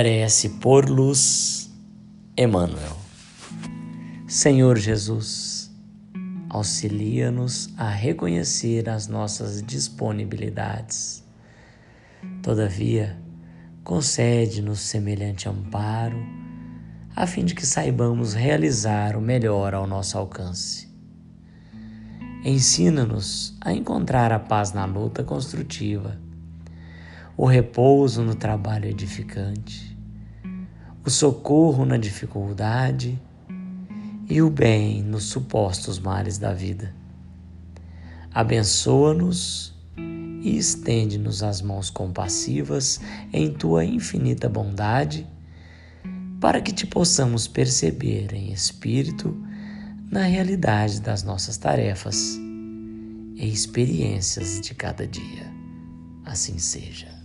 Prece 0.00 0.50
por 0.60 0.88
luz, 0.88 1.68
Emmanuel. 2.36 2.96
Senhor 4.28 4.78
Jesus, 4.78 5.72
auxilia-nos 6.48 7.70
a 7.76 7.88
reconhecer 7.90 8.88
as 8.88 9.08
nossas 9.08 9.60
disponibilidades. 9.60 11.24
Todavia, 12.44 13.18
concede-nos 13.82 14.78
semelhante 14.78 15.48
amparo, 15.48 16.24
a 17.16 17.26
fim 17.26 17.44
de 17.44 17.56
que 17.56 17.66
saibamos 17.66 18.34
realizar 18.34 19.16
o 19.16 19.20
melhor 19.20 19.74
ao 19.74 19.84
nosso 19.84 20.16
alcance. 20.16 20.88
Ensina-nos 22.44 23.58
a 23.60 23.72
encontrar 23.72 24.32
a 24.32 24.38
paz 24.38 24.72
na 24.72 24.84
luta 24.84 25.24
construtiva 25.24 26.28
o 27.38 27.46
repouso 27.46 28.24
no 28.24 28.34
trabalho 28.34 28.88
edificante, 28.88 29.96
o 31.08 31.10
socorro 31.10 31.86
na 31.86 31.96
dificuldade 31.96 33.18
e 34.28 34.42
o 34.42 34.50
bem 34.50 35.02
nos 35.02 35.24
supostos 35.24 35.98
males 35.98 36.36
da 36.36 36.52
vida. 36.52 36.94
Abençoa-nos 38.30 39.74
e 39.96 40.58
estende-nos 40.58 41.42
as 41.42 41.62
mãos 41.62 41.88
compassivas 41.88 43.00
em 43.32 43.50
tua 43.50 43.86
infinita 43.86 44.50
bondade, 44.50 45.26
para 46.38 46.60
que 46.60 46.74
te 46.74 46.86
possamos 46.86 47.48
perceber 47.48 48.34
em 48.34 48.52
espírito 48.52 49.34
na 50.10 50.24
realidade 50.24 51.00
das 51.00 51.22
nossas 51.22 51.56
tarefas 51.56 52.38
e 53.34 53.48
experiências 53.50 54.60
de 54.60 54.74
cada 54.74 55.06
dia. 55.06 55.50
Assim 56.26 56.58
seja. 56.58 57.17